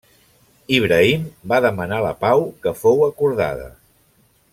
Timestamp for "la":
2.05-2.13